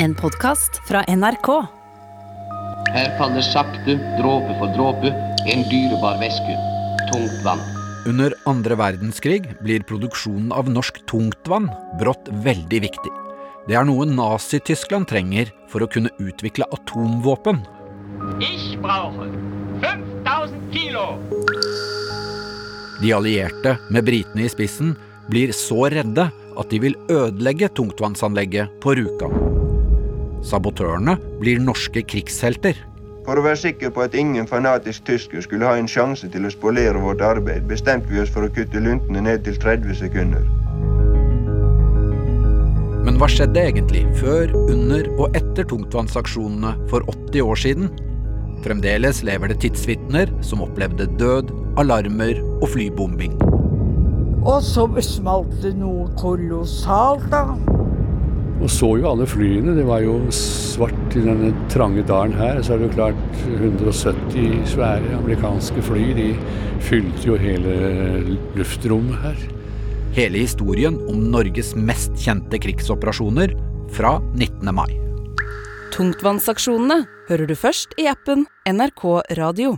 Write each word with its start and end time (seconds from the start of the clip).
En 0.00 0.14
podkast 0.14 0.76
fra 0.86 1.00
NRK. 1.10 1.48
Her 2.94 3.08
faller 3.18 3.42
sakte, 3.42 3.96
dråpe 4.14 4.54
for 4.60 4.70
dråpe, 4.76 5.10
en 5.50 5.64
dyrebar 5.66 6.20
væske. 6.20 6.54
Tungt 7.08 7.40
vann. 7.42 7.64
Under 8.06 8.36
andre 8.46 8.76
verdenskrig 8.78 9.48
blir 9.58 9.82
produksjonen 9.88 10.52
av 10.54 10.70
norsk 10.70 11.00
tungtvann 11.10 11.66
brått 11.98 12.30
veldig 12.46 12.80
viktig. 12.86 13.12
Det 13.66 13.74
er 13.74 13.88
noe 13.90 14.06
Nazi-Tyskland 14.06 15.10
trenger 15.10 15.50
for 15.72 15.82
å 15.82 15.90
kunne 15.90 16.14
utvikle 16.22 16.70
atomvåpen. 16.78 17.64
Ich 18.38 18.78
brauche 18.78 19.26
5000 19.82 20.62
Kilo. 20.70 21.08
De 23.02 23.12
allierte, 23.18 23.80
med 23.90 24.06
britene 24.06 24.46
i 24.46 24.54
spissen, 24.54 24.94
blir 25.26 25.50
så 25.50 25.88
redde 25.90 26.30
at 26.30 26.70
de 26.70 26.84
vil 26.86 26.98
ødelegge 27.10 27.74
tungtvannsanlegget 27.74 28.78
på 28.82 28.94
Rjukan. 28.94 29.58
Sabotørene 30.46 31.16
blir 31.40 31.60
norske 31.62 32.02
krigshelter. 32.06 32.78
For 33.28 33.36
å 33.36 33.44
være 33.44 33.60
sikker 33.60 33.90
på 33.92 34.06
at 34.06 34.14
ingen 34.16 34.46
fanatisk 34.48 35.04
tysker 35.04 35.42
skulle 35.44 35.68
ha 35.68 35.76
en 35.76 35.90
sjanse 35.90 36.30
til 36.32 36.46
å 36.48 36.52
spolere 36.52 36.96
vårt 37.02 37.20
arbeid, 37.20 37.66
bestemte 37.68 38.08
vi 38.08 38.22
oss 38.22 38.32
for 38.32 38.46
å 38.46 38.52
kutte 38.52 38.80
luntene 38.80 39.20
ned 39.26 39.44
til 39.44 39.58
30 39.60 39.98
sekunder. 40.00 40.46
Men 43.04 43.20
hva 43.20 43.28
skjedde 43.28 43.66
egentlig 43.68 44.06
før, 44.16 44.54
under 44.68 45.06
og 45.18 45.36
etter 45.36 45.68
tungtvannsaksjonene 45.68 46.74
for 46.88 47.04
80 47.08 47.44
år 47.44 47.60
siden? 47.60 47.92
Fremdeles 48.64 49.22
lever 49.26 49.52
det 49.52 49.60
tidsvitner 49.62 50.32
som 50.44 50.64
opplevde 50.64 51.06
død, 51.20 51.52
alarmer 51.80 52.40
og 52.62 52.68
flybombing. 52.72 53.36
Og 54.48 54.62
så 54.64 54.86
smalt 55.04 55.52
det 55.62 55.74
noe 55.76 56.08
kolossalt, 56.16 57.28
da. 57.32 57.44
Og 58.58 58.70
så 58.72 58.88
jo 58.98 59.06
alle 59.12 59.26
flyene. 59.28 59.76
Det 59.76 59.84
var 59.86 60.02
jo 60.02 60.16
svart 60.34 61.14
i 61.16 61.22
denne 61.22 61.52
trange 61.70 62.02
dalen 62.06 62.34
her. 62.38 62.58
Så 62.62 62.74
er 62.74 62.80
det 62.80 62.88
jo 62.88 62.96
klart 62.96 63.38
170 63.46 64.66
svære 64.72 65.14
amerikanske 65.20 65.84
fly. 65.86 66.08
De 66.18 66.28
fylte 66.88 67.30
jo 67.30 67.38
hele 67.38 67.76
luftrommet 68.58 69.22
her. 69.22 69.46
Hele 70.18 70.42
historien 70.42 70.96
om 71.10 71.28
Norges 71.30 71.74
mest 71.78 72.16
kjente 72.18 72.58
krigsoperasjoner 72.58 73.54
fra 73.94 74.16
19. 74.34 74.72
mai. 74.74 74.90
Tungtvannsaksjonene 75.94 77.04
hører 77.30 77.46
du 77.50 77.54
først 77.58 77.94
i 78.00 78.08
appen 78.10 78.46
NRK 78.66 79.04
Radio. 79.38 79.76